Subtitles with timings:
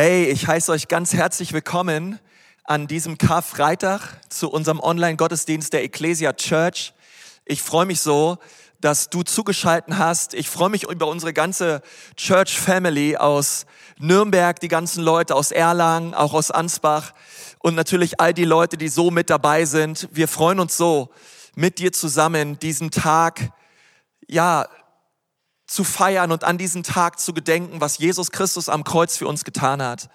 [0.00, 2.20] Hey, ich heiße euch ganz herzlich willkommen
[2.62, 6.94] an diesem Karfreitag zu unserem Online-Gottesdienst der Ecclesia Church.
[7.44, 8.38] Ich freue mich so,
[8.80, 10.34] dass du zugeschalten hast.
[10.34, 11.82] Ich freue mich über unsere ganze
[12.14, 13.66] Church Family aus
[13.98, 17.12] Nürnberg, die ganzen Leute aus Erlangen, auch aus Ansbach
[17.58, 20.08] und natürlich all die Leute, die so mit dabei sind.
[20.12, 21.08] Wir freuen uns so,
[21.56, 23.50] mit dir zusammen diesen Tag,
[24.28, 24.68] ja,
[25.68, 29.44] zu feiern und an diesen Tag zu gedenken, was Jesus Christus am Kreuz für uns
[29.44, 30.08] getan hat.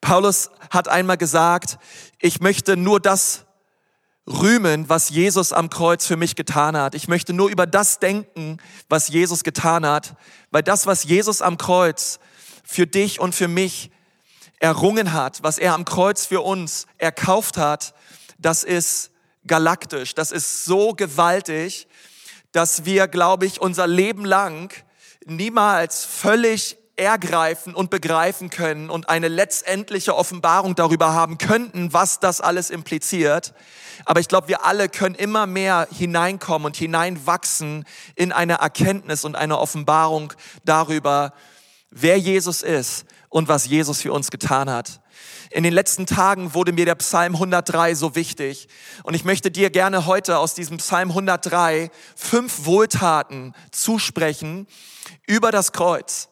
[0.00, 1.78] Paulus hat einmal gesagt,
[2.18, 3.44] ich möchte nur das
[4.26, 6.94] rühmen, was Jesus am Kreuz für mich getan hat.
[6.94, 8.58] Ich möchte nur über das denken,
[8.88, 10.16] was Jesus getan hat,
[10.50, 12.18] weil das, was Jesus am Kreuz
[12.64, 13.90] für dich und für mich
[14.58, 17.94] errungen hat, was er am Kreuz für uns erkauft hat,
[18.38, 19.10] das ist
[19.46, 21.88] galaktisch, das ist so gewaltig,
[22.52, 24.72] dass wir, glaube ich, unser Leben lang
[25.24, 32.40] niemals völlig ergreifen und begreifen können und eine letztendliche Offenbarung darüber haben könnten, was das
[32.40, 33.54] alles impliziert.
[34.04, 39.36] Aber ich glaube, wir alle können immer mehr hineinkommen und hineinwachsen in eine Erkenntnis und
[39.36, 40.32] eine Offenbarung
[40.64, 41.32] darüber,
[41.90, 45.01] wer Jesus ist und was Jesus für uns getan hat.
[45.52, 48.68] In den letzten Tagen wurde mir der Psalm 103 so wichtig.
[49.02, 54.66] Und ich möchte dir gerne heute aus diesem Psalm 103 fünf Wohltaten zusprechen
[55.26, 56.30] über das Kreuz.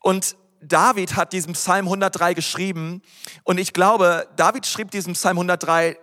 [0.00, 3.02] Und David hat diesen Psalm 103 geschrieben.
[3.44, 5.98] Und ich glaube, David schrieb diesen Psalm 103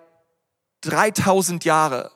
[0.81, 2.11] 3000 Jahre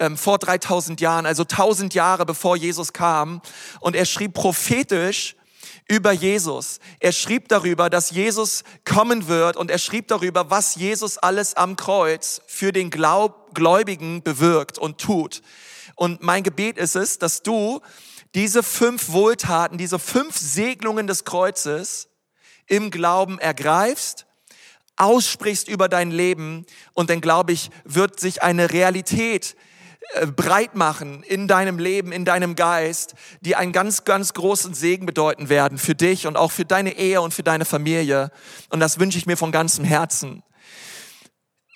[0.00, 3.42] ähm, vor 3000 Jahren, also 1000 Jahre bevor Jesus kam.
[3.80, 5.36] Und er schrieb prophetisch
[5.88, 6.78] über Jesus.
[7.00, 11.76] Er schrieb darüber, dass Jesus kommen wird und er schrieb darüber, was Jesus alles am
[11.76, 15.42] Kreuz für den Glaub Gläubigen bewirkt und tut.
[15.94, 17.80] Und mein Gebet ist es, dass du
[18.34, 22.08] diese fünf Wohltaten, diese fünf Segnungen des Kreuzes
[22.66, 24.26] im Glauben ergreifst,
[24.96, 29.56] aussprichst über dein Leben und dann glaube ich, wird sich eine Realität
[30.36, 35.48] breit machen in deinem Leben, in deinem Geist, die einen ganz, ganz großen Segen bedeuten
[35.48, 38.30] werden für dich und auch für deine Ehe und für deine Familie.
[38.70, 40.42] Und das wünsche ich mir von ganzem Herzen.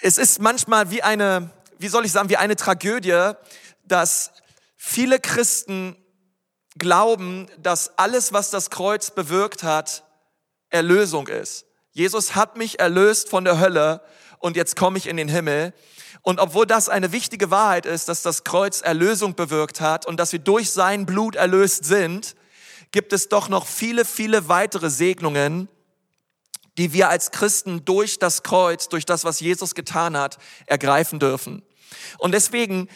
[0.00, 3.32] Es ist manchmal wie eine, wie soll ich sagen, wie eine Tragödie,
[3.84, 4.32] dass
[4.76, 5.97] viele Christen
[6.78, 10.04] glauben, dass alles, was das Kreuz bewirkt hat,
[10.69, 11.64] Erlösung ist.
[11.93, 14.03] Jesus hat mich erlöst von der Hölle
[14.38, 15.72] und jetzt komme ich in den Himmel.
[16.26, 20.32] Und obwohl das eine wichtige Wahrheit ist, dass das Kreuz Erlösung bewirkt hat und dass
[20.32, 22.34] wir durch sein Blut erlöst sind,
[22.91, 25.69] gibt es doch noch viele, viele weitere Segnungen,
[26.78, 31.62] die wir als Christen durch das Kreuz, durch das, was Jesus getan hat, ergreifen dürfen.
[32.19, 32.88] Und deswegen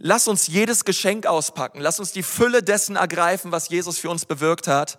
[0.00, 1.80] Lass uns jedes Geschenk auspacken.
[1.80, 4.96] Lass uns die Fülle dessen ergreifen, was Jesus für uns bewirkt hat.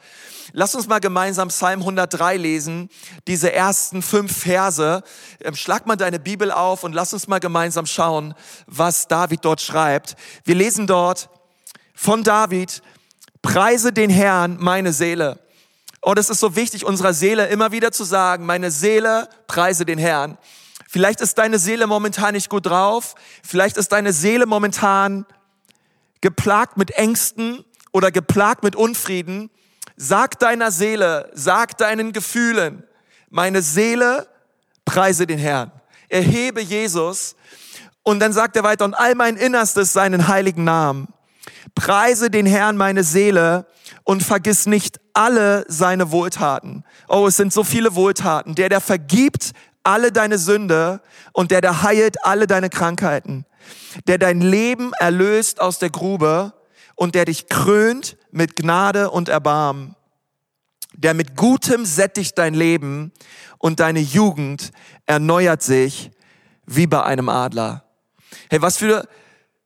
[0.52, 2.90] Lass uns mal gemeinsam Psalm 103 lesen,
[3.26, 5.02] diese ersten fünf Verse.
[5.40, 8.34] Ähm, schlag mal deine Bibel auf und lass uns mal gemeinsam schauen,
[8.68, 10.18] was David dort schreibt.
[10.44, 11.30] Wir lesen dort
[11.94, 12.82] von David,
[13.42, 15.40] preise den Herrn, meine Seele.
[16.02, 19.98] Und es ist so wichtig, unserer Seele immer wieder zu sagen, meine Seele, preise den
[19.98, 20.38] Herrn.
[20.92, 23.14] Vielleicht ist deine Seele momentan nicht gut drauf.
[23.44, 25.28] Vielleicht ist deine Seele momentan
[26.20, 29.52] geplagt mit Ängsten oder geplagt mit Unfrieden.
[29.98, 32.82] Sag deiner Seele, sag deinen Gefühlen,
[33.30, 34.28] meine Seele
[34.84, 35.72] preise den Herrn.
[36.08, 37.36] Erhebe Jesus.
[38.02, 41.10] Und dann sagt er weiter, und all mein Innerstes seinen heiligen Namen.
[41.76, 43.68] Preise den Herrn meine Seele
[44.06, 46.84] und vergiss nicht alle seine Wohltaten.
[47.08, 48.56] Oh, es sind so viele Wohltaten.
[48.56, 49.52] Der, der vergibt
[49.84, 51.02] alle deine Sünde
[51.34, 53.46] und der, der heilt alle deine Krankheiten,
[54.08, 56.54] der dein Leben erlöst aus der Grube
[56.96, 59.96] und der dich krönt mit Gnade und Erbarmen,
[60.94, 63.12] der mit Gutem sättigt dein Leben
[63.58, 64.72] und deine Jugend
[65.06, 66.12] erneuert sich
[66.66, 67.86] wie bei einem Adler.
[68.50, 69.08] Hey, was für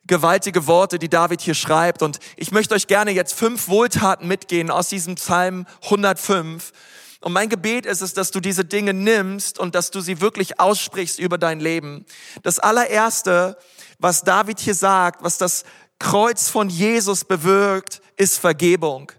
[0.06, 2.02] gewaltige Worte, die David hier schreibt.
[2.02, 6.72] Und ich möchte euch gerne jetzt fünf Wohltaten mitgehen aus diesem Psalm 105
[7.24, 10.60] und mein Gebet ist es, dass du diese Dinge nimmst und dass du sie wirklich
[10.60, 12.06] aussprichst über dein Leben.
[12.42, 13.58] Das allererste,
[13.98, 15.64] was David hier sagt, was das
[16.00, 19.10] Kreuz von Jesus bewirkt, ist Vergebung.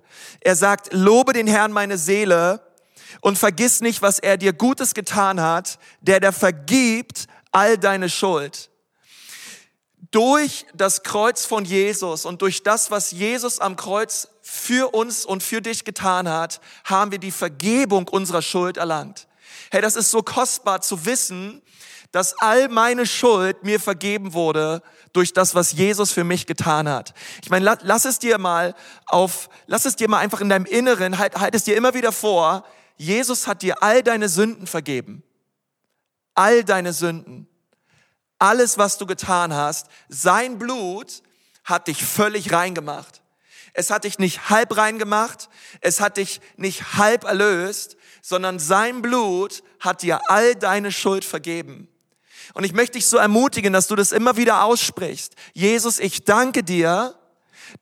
[0.41, 2.61] Er sagt, lobe den Herrn meine Seele
[3.23, 8.69] und vergiss nicht, was er dir Gutes getan hat, der der vergibt all deine Schuld.
[10.11, 15.43] Durch das Kreuz von Jesus und durch das, was Jesus am Kreuz für uns und
[15.43, 19.27] für dich getan hat, haben wir die Vergebung unserer Schuld erlangt.
[19.71, 21.63] Hey, das ist so kostbar zu wissen,
[22.13, 24.83] dass all meine Schuld mir vergeben wurde
[25.15, 27.15] durch das, was Jesus für mich getan hat.
[27.43, 28.75] Ich meine, lass, es dir mal
[29.07, 32.13] auf, lass es dir mal einfach in deinem Inneren, halt, halt es dir immer wieder
[32.13, 32.67] vor,
[32.99, 35.23] Jesus hat dir all deine Sünden vergeben.
[36.35, 37.49] All deine Sünden.
[38.39, 39.87] Alles, was du getan hast.
[40.11, 41.23] Sein Blut
[41.65, 43.24] hat dich völlig rein gemacht.
[43.75, 45.51] Es hat dich nicht halb rein gemacht.
[45.81, 51.89] Es hat dich nicht halb erlöst, sondern sein Blut hat dir all deine Schuld vergeben.
[52.55, 55.35] Und ich möchte dich so ermutigen, dass du das immer wieder aussprichst.
[55.53, 57.15] Jesus, ich danke dir,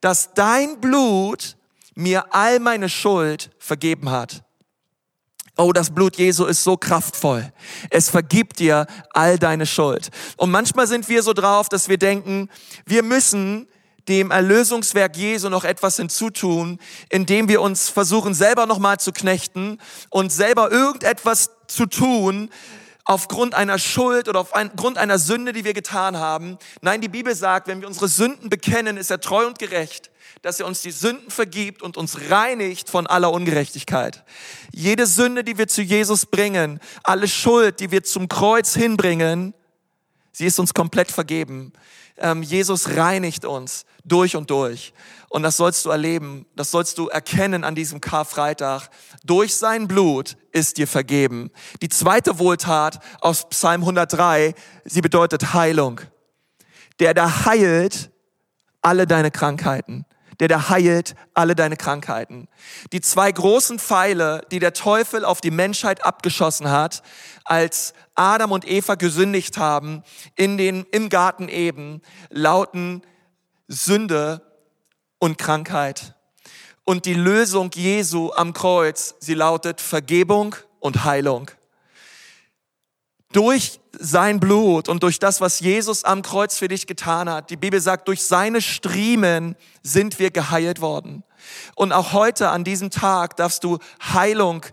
[0.00, 1.56] dass dein Blut
[1.94, 4.42] mir all meine Schuld vergeben hat.
[5.58, 7.52] Oh, das Blut Jesu ist so kraftvoll.
[7.90, 10.08] Es vergibt dir all deine Schuld.
[10.38, 12.48] Und manchmal sind wir so drauf, dass wir denken,
[12.86, 13.68] wir müssen
[14.08, 16.78] dem Erlösungswerk Jesu noch etwas hinzutun,
[17.08, 19.78] indem wir uns versuchen, selber nochmal zu knechten
[20.10, 22.50] und selber irgendetwas zu tun,
[23.04, 26.58] aufgrund einer Schuld oder aufgrund einer Sünde, die wir getan haben.
[26.80, 30.10] Nein, die Bibel sagt, wenn wir unsere Sünden bekennen, ist er treu und gerecht,
[30.42, 34.24] dass er uns die Sünden vergibt und uns reinigt von aller Ungerechtigkeit.
[34.72, 39.54] Jede Sünde, die wir zu Jesus bringen, alle Schuld, die wir zum Kreuz hinbringen,
[40.32, 41.72] sie ist uns komplett vergeben.
[42.22, 44.94] Ähm, Jesus reinigt uns durch und durch.
[45.28, 48.88] Und das sollst du erleben, das sollst du erkennen an diesem Karfreitag.
[49.24, 51.50] Durch sein Blut ist dir vergeben.
[51.82, 54.54] Die zweite Wohltat aus Psalm 103,
[54.84, 56.00] sie bedeutet Heilung.
[57.00, 58.10] Der da heilt
[58.82, 60.04] alle deine Krankheiten.
[60.42, 62.48] Der da heilt alle deine Krankheiten.
[62.90, 67.04] Die zwei großen Pfeile, die der Teufel auf die Menschheit abgeschossen hat,
[67.44, 70.02] als Adam und Eva gesündigt haben
[70.34, 73.02] in den, im Garten eben, lauten
[73.68, 74.42] Sünde
[75.20, 76.16] und Krankheit.
[76.82, 81.52] Und die Lösung Jesu am Kreuz, sie lautet Vergebung und Heilung.
[83.32, 87.56] Durch sein Blut und durch das, was Jesus am Kreuz für dich getan hat, die
[87.56, 91.22] Bibel sagt, durch seine Striemen sind wir geheilt worden.
[91.74, 93.78] Und auch heute an diesem Tag darfst du
[94.12, 94.64] Heilung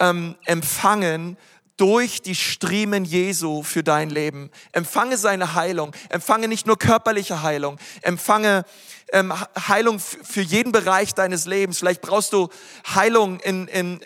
[0.00, 1.36] ähm, empfangen
[1.76, 4.50] durch die Striemen Jesu für dein Leben.
[4.72, 5.92] Empfange seine Heilung.
[6.10, 7.78] Empfange nicht nur körperliche Heilung.
[8.02, 8.64] Empfange
[9.12, 9.32] ähm,
[9.68, 11.78] Heilung für jeden Bereich deines Lebens.
[11.78, 12.48] Vielleicht brauchst du
[12.94, 14.00] Heilung in, in,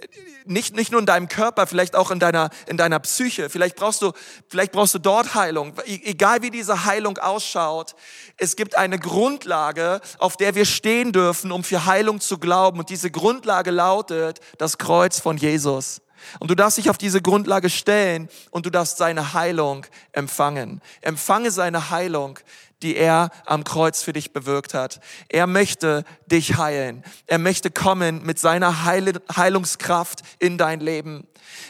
[0.45, 3.51] nicht, nicht nur in deinem Körper, vielleicht auch in deiner, in deiner Psyche.
[3.51, 4.13] Vielleicht brauchst du,
[4.49, 5.75] vielleicht brauchst du dort Heilung.
[5.87, 7.95] E, egal wie diese Heilung ausschaut,
[8.37, 12.81] es gibt eine Grundlage, auf der wir stehen dürfen, um für Heilung zu glauben.
[12.81, 16.01] Und diese Grundlage lautet das Kreuz von Jesus.
[16.39, 20.81] Und du darfst dich auf diese Grundlage stellen und du darfst seine Heilung empfangen.
[21.01, 22.39] Empfange seine Heilung,
[22.83, 25.01] die er am Kreuz für dich bewirkt hat.
[25.29, 27.05] Er möchte dich heilen.
[27.27, 31.27] Er möchte kommen mit seiner Heilungskraft in dein Leben.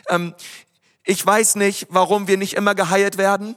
[0.09, 0.35] Ähm,
[1.05, 3.57] ich weiß nicht, warum wir nicht immer geheilt werden.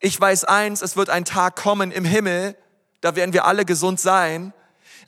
[0.00, 2.54] Ich weiß eins, es wird ein Tag kommen im Himmel,
[3.00, 4.52] da werden wir alle gesund sein.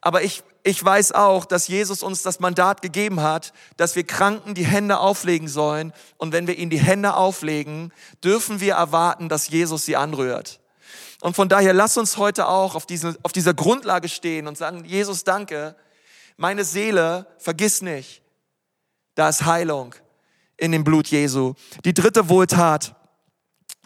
[0.00, 4.54] Aber ich ich weiß auch, dass Jesus uns das Mandat gegeben hat, dass wir Kranken
[4.54, 5.94] die Hände auflegen sollen.
[6.18, 7.90] Und wenn wir ihnen die Hände auflegen,
[8.22, 10.60] dürfen wir erwarten, dass Jesus sie anrührt.
[11.22, 14.84] Und von daher lass uns heute auch auf, diese, auf dieser Grundlage stehen und sagen,
[14.84, 15.74] Jesus, danke,
[16.36, 18.20] meine Seele, vergiss nicht,
[19.14, 19.94] da ist Heilung
[20.58, 21.54] in dem Blut Jesu.
[21.86, 22.94] Die dritte Wohltat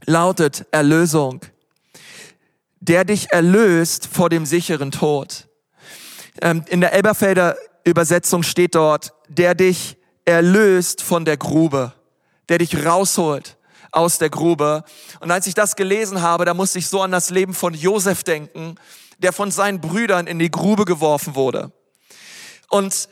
[0.05, 1.43] lautet Erlösung.
[2.81, 5.46] Der dich erlöst vor dem sicheren Tod.
[6.40, 11.93] Ähm, in der Elberfelder Übersetzung steht dort, der dich erlöst von der Grube,
[12.49, 13.56] der dich rausholt
[13.90, 14.85] aus der Grube.
[15.21, 18.23] Und als ich das gelesen habe, da musste ich so an das Leben von Josef
[18.23, 18.76] denken,
[19.18, 21.73] der von seinen Brüdern in die Grube geworfen wurde.
[22.68, 23.09] Und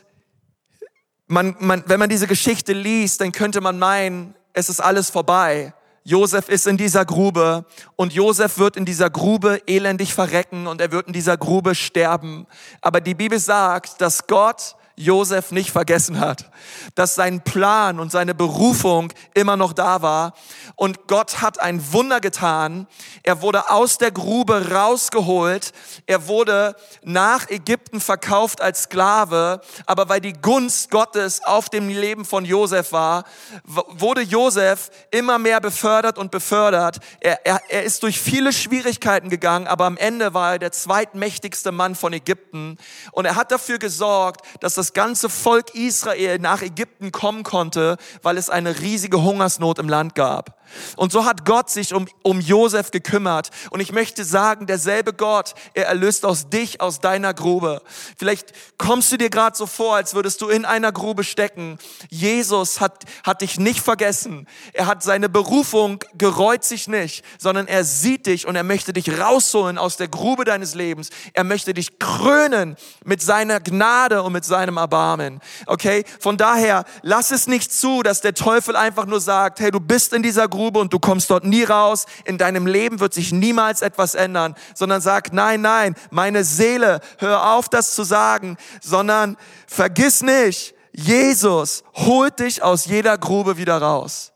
[1.27, 5.73] man, man, wenn man diese Geschichte liest, dann könnte man meinen, es ist alles vorbei.
[6.03, 7.65] Josef ist in dieser Grube
[7.95, 12.47] und Josef wird in dieser Grube elendig verrecken und er wird in dieser Grube sterben.
[12.81, 16.51] Aber die Bibel sagt, dass Gott Josef nicht vergessen hat,
[16.95, 20.33] dass sein Plan und seine Berufung immer noch da war.
[20.75, 22.87] Und Gott hat ein Wunder getan.
[23.23, 25.73] Er wurde aus der Grube rausgeholt.
[26.05, 29.61] Er wurde nach Ägypten verkauft als Sklave.
[29.85, 33.25] Aber weil die Gunst Gottes auf dem Leben von Josef war,
[33.63, 36.99] wurde Josef immer mehr befördert und befördert.
[37.19, 41.71] Er, er, er ist durch viele Schwierigkeiten gegangen, aber am Ende war er der zweitmächtigste
[41.71, 42.77] Mann von Ägypten.
[43.11, 48.37] Und er hat dafür gesorgt, dass das ganze Volk Israel nach Ägypten kommen konnte, weil
[48.37, 50.60] es eine riesige Hungersnot im Land gab.
[50.95, 53.49] Und so hat Gott sich um, um Josef gekümmert.
[53.69, 57.81] Und ich möchte sagen, derselbe Gott, er erlöst aus dich, aus deiner Grube.
[58.17, 61.77] Vielleicht kommst du dir gerade so vor, als würdest du in einer Grube stecken.
[62.09, 64.47] Jesus hat, hat dich nicht vergessen.
[64.73, 69.19] Er hat seine Berufung gereut sich nicht, sondern er sieht dich und er möchte dich
[69.19, 71.09] rausholen aus der Grube deines Lebens.
[71.33, 75.39] Er möchte dich krönen mit seiner Gnade und mit seinem Erbarmen.
[75.65, 76.03] Okay?
[76.19, 80.13] Von daher, lass es nicht zu, dass der Teufel einfach nur sagt, hey, du bist
[80.13, 82.05] in dieser Grube und du kommst dort nie raus.
[82.23, 87.53] In deinem Leben wird sich niemals etwas ändern, sondern sag, nein, nein, meine Seele, hör
[87.53, 94.33] auf, das zu sagen, sondern vergiss nicht, Jesus holt dich aus jeder Grube wieder raus.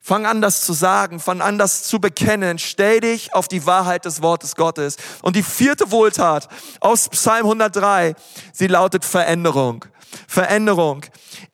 [0.00, 2.58] Fang an, das zu sagen, fang an, das zu bekennen.
[2.58, 4.96] Stell dich auf die Wahrheit des Wortes Gottes.
[5.22, 6.48] Und die vierte Wohltat
[6.80, 8.14] aus Psalm 103,
[8.52, 9.84] sie lautet Veränderung.
[10.28, 11.04] Veränderung.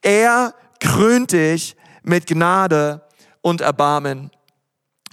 [0.02, 3.02] Er krönt dich mit Gnade
[3.42, 4.30] und Erbarmen.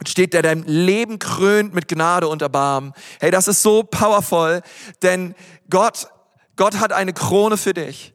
[0.05, 2.93] Steht, der dein Leben krönt mit Gnade und Erbarmen.
[3.19, 4.61] Hey, das ist so powerful,
[5.01, 5.33] denn
[5.69, 6.07] Gott,
[6.55, 8.13] Gott hat eine Krone für dich.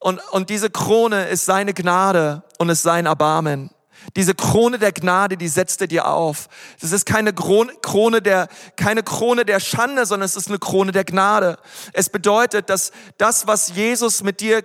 [0.00, 3.70] Und, und diese Krone ist seine Gnade und ist sein Erbarmen.
[4.16, 6.48] Diese Krone der Gnade, die setzt er dir auf.
[6.80, 11.04] Das ist keine Krone der, keine Krone der Schande, sondern es ist eine Krone der
[11.04, 11.58] Gnade.
[11.92, 14.62] Es bedeutet, dass das, was Jesus mit dir,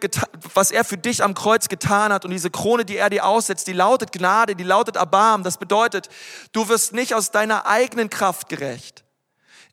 [0.53, 3.67] was er für dich am Kreuz getan hat und diese Krone, die er dir aussetzt,
[3.67, 5.43] die lautet Gnade, die lautet Erbarmen.
[5.43, 6.09] Das bedeutet,
[6.51, 9.06] du wirst nicht aus deiner eigenen Kraft gerecht.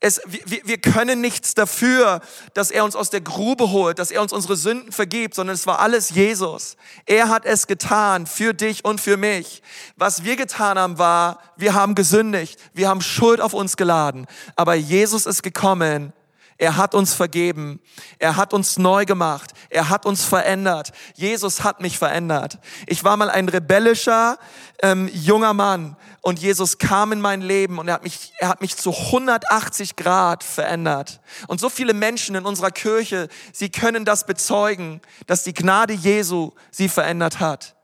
[0.04, 2.20] Es, wir, wir können nichts dafür,
[2.52, 5.66] dass er uns aus der Grube holt, dass er uns unsere Sünden vergibt, sondern es
[5.66, 6.76] war alles Jesus.
[7.06, 9.62] Er hat es getan für dich und für mich.
[9.96, 14.26] Was wir getan haben, war, wir haben gesündigt, wir haben Schuld auf uns geladen.
[14.56, 16.12] Aber Jesus ist gekommen,
[16.56, 17.80] er hat uns vergeben.
[18.18, 19.52] Er hat uns neu gemacht.
[19.70, 20.92] Er hat uns verändert.
[21.14, 22.58] Jesus hat mich verändert.
[22.87, 24.38] Ich war mal ein rebellischer
[24.82, 28.61] ähm, junger Mann und Jesus kam in mein Leben und er hat mich, er hat
[28.61, 31.20] mich zu 180 Grad verändert.
[31.49, 36.52] Und so viele Menschen in unserer Kirche, sie können das bezeugen, dass die Gnade Jesu
[36.70, 37.76] sie verändert hat.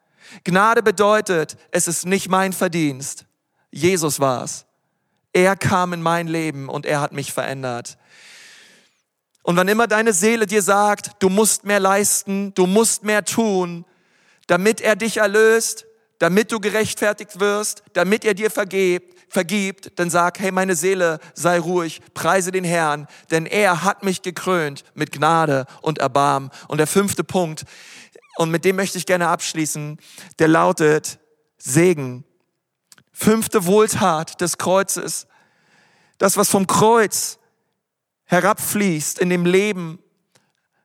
[0.44, 3.26] Gnade bedeutet, es ist nicht mein Verdienst.
[3.70, 4.66] Jesus war es.
[5.32, 7.98] Er kam in mein Leben und er hat mich verändert.
[9.42, 13.84] Und wann immer deine Seele dir sagt, du musst mehr leisten, du musst mehr tun,
[14.46, 15.86] damit er dich erlöst,
[16.18, 21.58] damit du gerechtfertigt wirst, damit er dir vergebt, vergibt, dann sag, hey, meine Seele, sei
[21.58, 26.50] ruhig, preise den Herrn, denn er hat mich gekrönt mit Gnade und Erbarm.
[26.68, 27.64] Und der fünfte Punkt,
[28.36, 29.98] und mit dem möchte ich gerne abschließen,
[30.38, 31.18] der lautet
[31.58, 32.24] Segen.
[33.12, 35.26] Fünfte Wohltat des Kreuzes.
[36.18, 37.38] Das, was vom Kreuz
[38.30, 39.98] herabfließt in dem Leben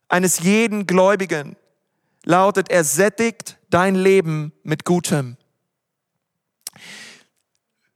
[0.08, 1.56] eines jeden Gläubigen,
[2.24, 5.38] lautet, er sättigt dein Leben mit Gutem.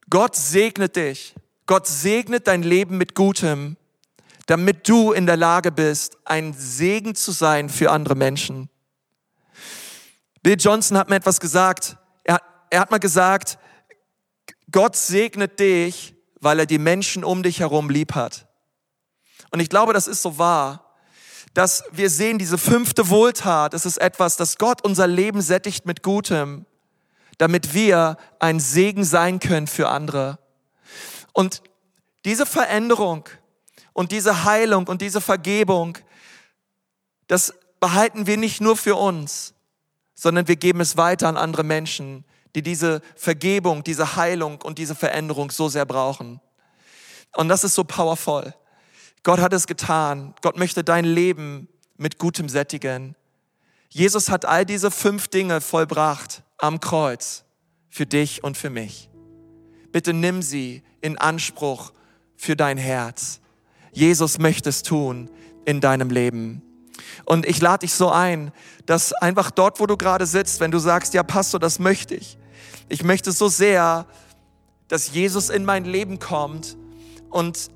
[0.07, 1.33] Gott segnet dich.
[1.65, 3.75] Gott segnet dein Leben mit Gutem,
[4.45, 8.69] damit du in der Lage bist, ein Segen zu sein für andere Menschen.
[10.43, 11.97] Bill Johnson hat mir etwas gesagt.
[12.23, 12.39] Er,
[12.69, 13.57] er hat mal gesagt,
[14.71, 18.48] Gott segnet dich, weil er die Menschen um dich herum lieb hat.
[19.51, 20.89] Und ich glaube, das ist so wahr
[21.53, 26.03] dass wir sehen, diese fünfte Wohltat, es ist etwas, dass Gott unser Leben sättigt mit
[26.03, 26.65] Gutem,
[27.37, 30.39] damit wir ein Segen sein können für andere.
[31.33, 31.63] Und
[32.25, 33.27] diese Veränderung
[33.93, 35.97] und diese Heilung und diese Vergebung,
[37.27, 39.53] das behalten wir nicht nur für uns,
[40.15, 42.25] sondern wir geben es weiter an andere Menschen,
[42.55, 46.41] die diese Vergebung, diese Heilung und diese Veränderung so sehr brauchen.
[47.35, 48.53] Und das ist so powerful.
[49.23, 50.33] Gott hat es getan.
[50.41, 53.15] Gott möchte dein Leben mit Gutem sättigen.
[53.89, 57.43] Jesus hat all diese fünf Dinge vollbracht am Kreuz
[57.89, 59.09] für dich und für mich.
[59.91, 61.91] Bitte nimm sie in Anspruch
[62.35, 63.41] für dein Herz.
[63.91, 65.29] Jesus möchte es tun
[65.65, 66.61] in deinem Leben.
[67.25, 68.51] Und ich lade dich so ein,
[68.85, 72.37] dass einfach dort, wo du gerade sitzt, wenn du sagst, ja, Pastor, das möchte ich.
[72.87, 74.05] Ich möchte so sehr,
[74.87, 76.77] dass Jesus in mein Leben kommt
[77.29, 77.69] und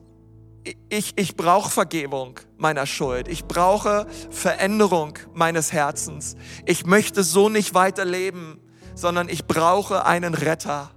[0.89, 3.27] ich, ich brauche Vergebung meiner Schuld.
[3.27, 6.35] Ich brauche Veränderung meines Herzens.
[6.65, 8.59] Ich möchte so nicht weiterleben,
[8.95, 10.91] sondern ich brauche einen Retter.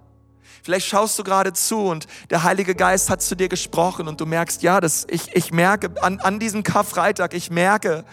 [0.62, 4.26] Vielleicht schaust du gerade zu und der Heilige Geist hat zu dir gesprochen und du
[4.26, 8.04] merkst, ja, das, ich, ich merke an, an diesem Karfreitag, ich merke,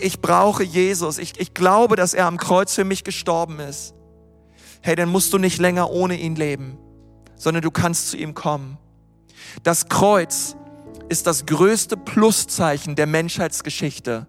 [0.00, 1.18] ich brauche Jesus.
[1.18, 3.94] Ich, ich glaube, dass er am Kreuz für mich gestorben ist.
[4.82, 6.78] Hey, dann musst du nicht länger ohne ihn leben,
[7.36, 8.78] sondern du kannst zu ihm kommen.
[9.62, 10.56] Das Kreuz
[11.08, 14.26] ist das größte Pluszeichen der Menschheitsgeschichte.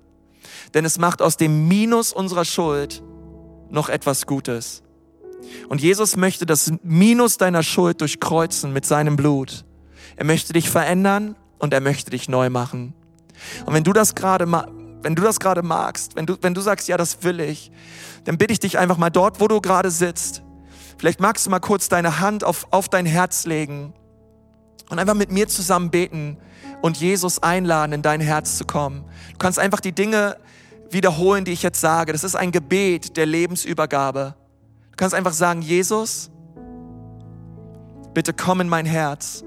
[0.74, 3.04] Denn es macht aus dem Minus unserer Schuld
[3.70, 4.84] noch etwas Gutes.
[5.68, 9.66] Und Jesus möchte das Minus deiner Schuld durchkreuzen mit seinem Blut.
[10.16, 12.94] Er möchte dich verändern und er möchte dich neu machen.
[13.66, 14.46] Und wenn du das gerade
[15.02, 17.72] wenn du das gerade magst, wenn du, wenn du sagst, ja, das will ich,
[18.26, 20.44] dann bitte ich dich einfach mal dort, wo du gerade sitzt.
[20.98, 23.94] Vielleicht magst du mal kurz deine Hand auf, auf dein Herz legen
[24.90, 26.38] und einfach mit mir zusammen beten
[26.82, 29.04] und Jesus einladen, in dein Herz zu kommen.
[29.32, 30.38] Du kannst einfach die Dinge
[30.90, 32.14] wiederholen, die ich jetzt sage.
[32.14, 34.36] Das ist ein Gebet der Lebensübergabe.
[34.92, 36.30] Du kannst einfach sagen, Jesus,
[38.14, 39.44] bitte komm in mein Herz.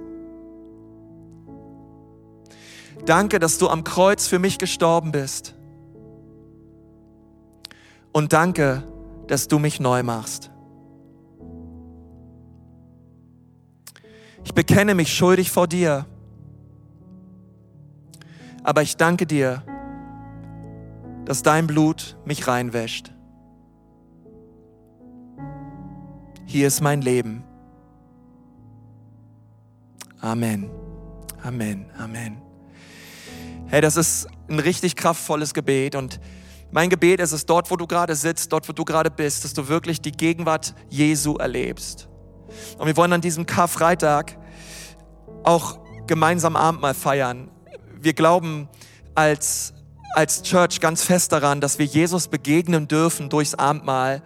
[3.05, 5.55] Danke, dass du am Kreuz für mich gestorben bist.
[8.13, 8.85] Und danke,
[9.27, 10.51] dass du mich neu machst.
[14.45, 16.05] Ich bekenne mich schuldig vor dir,
[18.63, 19.63] aber ich danke dir,
[21.25, 23.13] dass dein Blut mich reinwäscht.
[26.47, 27.45] Hier ist mein Leben.
[30.21, 30.71] Amen.
[31.43, 31.87] Amen.
[31.99, 32.41] Amen.
[33.67, 36.21] Hey, das ist ein richtig kraftvolles Gebet und
[36.71, 39.53] mein Gebet ist es, dort, wo du gerade sitzt, dort, wo du gerade bist, dass
[39.53, 42.09] du wirklich die Gegenwart Jesu erlebst.
[42.79, 44.39] Und wir wollen an diesem Karfreitag
[45.43, 47.51] auch gemeinsam Abendmahl feiern.
[48.03, 48.69] Wir glauben
[49.15, 49.75] als,
[50.17, 54.23] als Church ganz fest daran, dass wir Jesus begegnen dürfen durchs Abendmahl.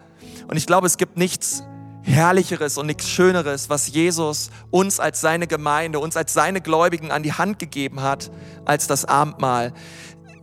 [0.49, 1.62] Und ich glaube, es gibt nichts
[2.00, 7.23] Herrlicheres und nichts Schöneres, was Jesus uns als seine Gemeinde, uns als seine Gläubigen an
[7.23, 8.30] die Hand gegeben hat,
[8.64, 9.75] als das Abendmahl.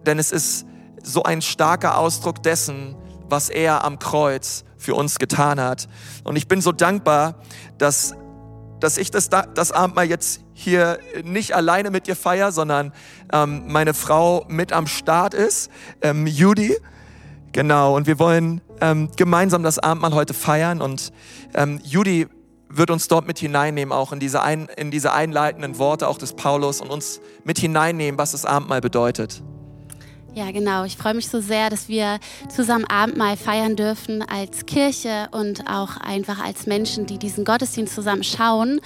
[0.06, 0.68] Denn es ist
[1.02, 2.96] so ein starker Ausdruck dessen,
[3.30, 5.88] was er am Kreuz für uns getan hat.
[6.24, 7.42] Und ich bin so dankbar,
[7.80, 8.14] dass,
[8.84, 12.92] dass ich das, das Abendmahl jetzt hier nicht alleine mit dir feiere, sondern
[13.32, 15.72] ähm, meine Frau mit am Start ist,
[16.02, 16.76] ähm, Judy.
[17.54, 21.14] Genau, und wir wollen ähm, gemeinsam das Abendmahl heute feiern und
[21.54, 22.28] ähm, Judy
[22.68, 26.34] wird uns dort mit hineinnehmen, auch in diese, ein, in diese einleitenden Worte auch des
[26.34, 29.44] Paulus und uns mit hineinnehmen, was das Abendmahl bedeutet.
[30.36, 30.84] Ja, genau.
[30.84, 35.98] Ich freue mich so sehr, dass wir zusammen Abendmahl feiern dürfen als Kirche und auch
[35.98, 38.82] einfach als Menschen, die diesen Gottesdienst zusammen schauen.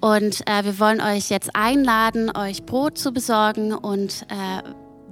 [0.00, 4.62] Und äh, wir wollen euch jetzt einladen, euch Brot zu besorgen und äh,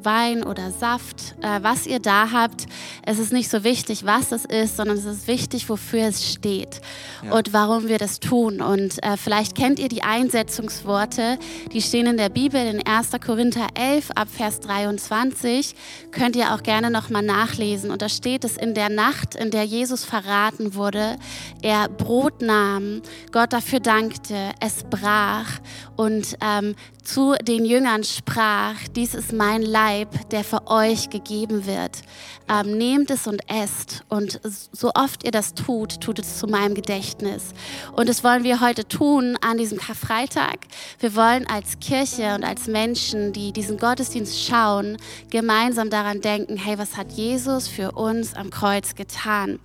[0.04, 2.66] Wein oder Saft, äh, was ihr da habt.
[3.04, 6.80] Es ist nicht so wichtig, was es ist, sondern es ist wichtig, wofür es steht
[7.22, 7.32] ja.
[7.32, 8.60] und warum wir das tun.
[8.60, 11.38] Und äh, vielleicht kennt ihr die Einsetzungsworte,
[11.72, 13.10] die stehen in der Bibel in 1.
[13.24, 15.74] Korinther 11 ab Vers 23.
[16.10, 17.90] Könnt ihr auch gerne nochmal nachlesen.
[17.90, 21.16] Und da steht es in der Nacht, in der Jesus verraten wurde,
[21.62, 25.60] er Brot nahm, Gott dafür dankte, es brach
[25.96, 32.02] und ähm, zu den Jüngern sprach, dies ist mein Leib, der für euch gegeben wird.
[32.48, 34.04] Ähm, nehmt es und esst.
[34.08, 34.40] Und
[34.72, 37.52] so oft ihr das tut, tut es zu meinem Gedächtnis.
[37.92, 40.58] Und das wollen wir heute tun an diesem Karfreitag.
[40.98, 44.96] Wir wollen als Kirche und als Menschen, die diesen Gottesdienst schauen,
[45.30, 49.58] gemeinsam daran denken, hey, was hat Jesus für uns am Kreuz getan?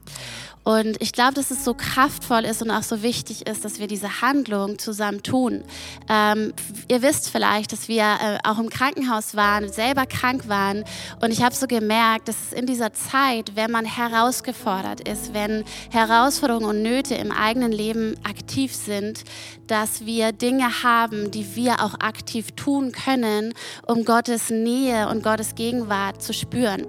[0.64, 3.88] Und ich glaube, dass es so kraftvoll ist und auch so wichtig ist, dass wir
[3.88, 5.64] diese Handlung zusammen tun.
[6.10, 6.54] Ähm,
[6.88, 10.84] ihr wisst vielleicht, dass wir äh, auch im Krankenhaus waren, selber krank waren.
[11.22, 15.64] Und ich habe so gemerkt, dass es in dieser Zeit, wenn man herausgefordert ist, wenn
[15.92, 19.24] Herausforderungen und Nöte im eigenen Leben aktiv sind,
[19.68, 23.54] dass wir Dinge haben, die wir auch aktiv tun können,
[23.88, 26.86] um Gottes Nähe und Gottes Gegenwart zu spüren.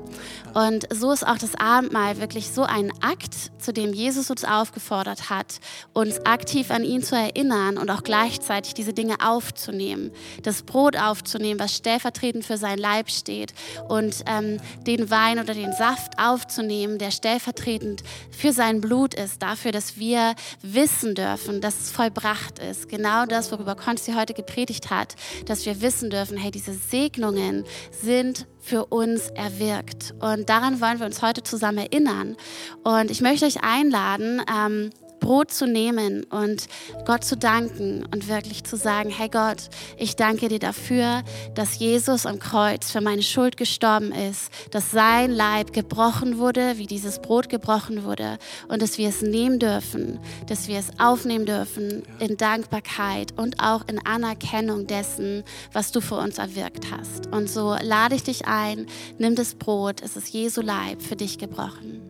[0.55, 5.31] Und so ist auch das Abendmahl wirklich so ein Akt, zu dem Jesus uns aufgefordert
[5.31, 5.61] hat,
[5.93, 10.11] uns aktiv an ihn zu erinnern und auch gleichzeitig diese Dinge aufzunehmen.
[10.43, 13.53] Das Brot aufzunehmen, was stellvertretend für sein Leib steht
[13.89, 19.73] und ähm, den Wein oder den Saft aufzunehmen, der stellvertretend für sein Blut ist, dafür,
[19.73, 22.89] dass wir wissen dürfen, dass es vollbracht ist.
[22.89, 28.47] Genau das, worüber Konsti heute gepredigt hat, dass wir wissen dürfen, hey, diese Segnungen sind
[28.61, 30.15] für uns erwirkt.
[30.21, 32.37] Und daran wollen wir uns heute zusammen erinnern.
[32.85, 34.91] Und ich möchte euch einladen, ähm,
[35.21, 36.67] Brot zu nehmen und
[37.05, 41.23] Gott zu danken und wirklich zu sagen, hey Gott, ich danke dir dafür,
[41.55, 46.87] dass Jesus am Kreuz für meine Schuld gestorben ist, dass sein Leib gebrochen wurde, wie
[46.87, 52.03] dieses Brot gebrochen wurde und dass wir es nehmen dürfen, dass wir es aufnehmen dürfen
[52.19, 57.27] in Dankbarkeit und auch in Anerkennung dessen, was du für uns erwirkt hast.
[57.29, 58.87] Und so lade ich dich ein,
[59.19, 62.10] nimm das Brot, es ist Jesu Leib für dich gebrochen.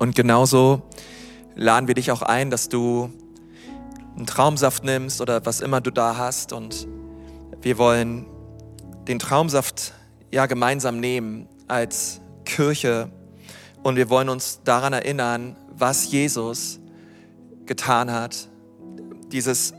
[0.00, 0.80] Und genauso
[1.54, 3.10] laden wir dich auch ein, dass du
[4.16, 6.54] einen Traumsaft nimmst oder was immer du da hast.
[6.54, 6.88] Und
[7.60, 8.24] wir wollen
[9.06, 9.92] den Traumsaft
[10.30, 13.10] ja gemeinsam nehmen als Kirche.
[13.82, 16.80] Und wir wollen uns daran erinnern, was Jesus
[17.66, 18.48] getan hat.
[19.32, 19.74] Dieses,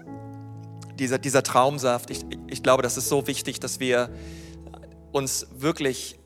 [1.00, 2.12] dieser, dieser Traumsaft.
[2.12, 4.12] Ich, ich glaube, das ist so wichtig, dass wir
[5.12, 6.20] uns wirklich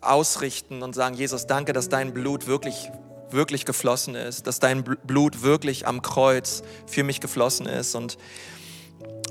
[0.00, 2.90] ausrichten und sagen, Jesus, danke, dass dein Blut wirklich
[3.34, 7.94] wirklich geflossen ist, dass dein Blut wirklich am Kreuz für mich geflossen ist.
[7.94, 8.16] Und,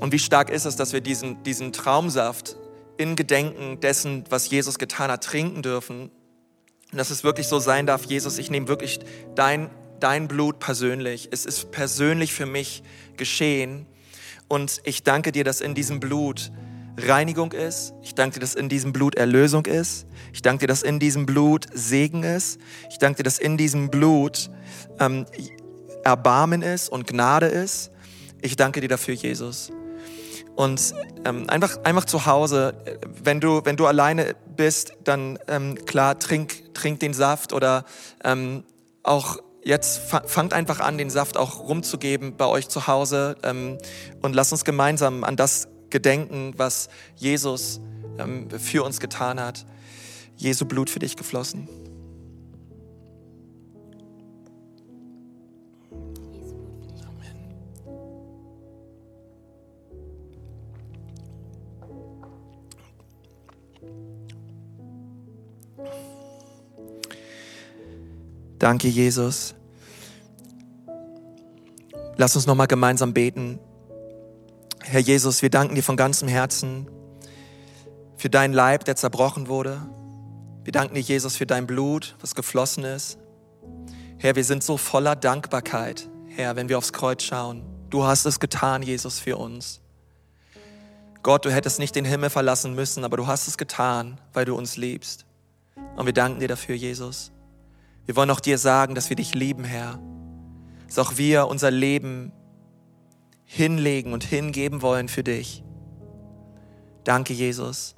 [0.00, 2.56] und wie stark ist es, dass wir diesen, diesen Traumsaft
[2.96, 6.10] in Gedenken dessen, was Jesus getan hat, trinken dürfen.
[6.92, 9.00] Und dass es wirklich so sein darf, Jesus, ich nehme wirklich
[9.34, 11.28] dein, dein Blut persönlich.
[11.32, 12.82] Es ist persönlich für mich
[13.16, 13.86] geschehen.
[14.48, 16.52] Und ich danke dir, dass in diesem Blut
[16.96, 17.92] Reinigung ist.
[18.02, 20.06] Ich danke dir, dass in diesem Blut Erlösung ist.
[20.32, 22.60] Ich danke dir, dass in diesem Blut Segen ist.
[22.90, 24.50] Ich danke dir, dass in diesem Blut
[25.00, 25.26] ähm,
[26.04, 27.90] Erbarmen ist und Gnade ist.
[28.42, 29.72] Ich danke dir dafür, Jesus.
[30.54, 32.74] Und ähm, einfach, einfach zu Hause,
[33.22, 37.84] wenn du, wenn du alleine bist, dann ähm, klar, trink, trink den Saft oder
[38.22, 38.62] ähm,
[39.02, 43.78] auch jetzt fangt einfach an, den Saft auch rumzugeben bei euch zu Hause ähm,
[44.22, 47.80] und lasst uns gemeinsam an das gedenken, was Jesus
[48.18, 49.64] ähm, für uns getan hat.
[50.36, 51.68] Jesu Blut für dich geflossen.
[68.58, 69.54] Danke, Jesus.
[72.16, 73.60] Lass uns nochmal gemeinsam beten.
[74.94, 76.86] Herr Jesus, wir danken dir von ganzem Herzen
[78.16, 79.84] für deinen Leib, der zerbrochen wurde.
[80.62, 83.18] Wir danken dir, Jesus, für dein Blut, was geflossen ist.
[84.18, 87.64] Herr, wir sind so voller Dankbarkeit, Herr, wenn wir aufs Kreuz schauen.
[87.90, 89.80] Du hast es getan, Jesus, für uns.
[91.24, 94.54] Gott, du hättest nicht den Himmel verlassen müssen, aber du hast es getan, weil du
[94.54, 95.26] uns liebst.
[95.96, 97.32] Und wir danken dir dafür, Jesus.
[98.06, 99.98] Wir wollen auch dir sagen, dass wir dich lieben, Herr.
[100.86, 102.30] Dass auch wir unser Leben
[103.44, 105.62] hinlegen und hingeben wollen für dich.
[107.04, 107.94] Danke, Jesus.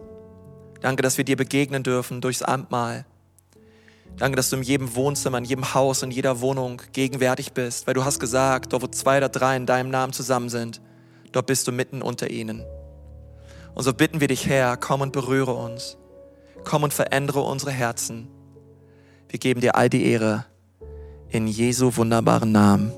[0.80, 3.06] Danke, dass wir dir begegnen dürfen durchs Amtmahl.
[4.16, 7.94] Danke, dass du in jedem Wohnzimmer, in jedem Haus, in jeder Wohnung gegenwärtig bist, weil
[7.94, 10.80] du hast gesagt, dort wo zwei oder drei in deinem Namen zusammen sind,
[11.32, 12.64] dort bist du mitten unter ihnen.
[13.74, 15.98] Und so bitten wir dich, Herr, komm und berühre uns.
[16.64, 18.28] Komm und verändere unsere Herzen.
[19.28, 20.46] Wir geben dir all die Ehre
[21.28, 22.92] in Jesu wunderbaren Namen.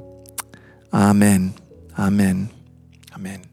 [0.91, 1.55] Amen.
[1.99, 2.51] Amen.
[3.15, 3.48] Amen.